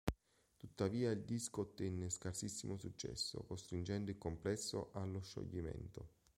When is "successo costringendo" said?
2.75-4.09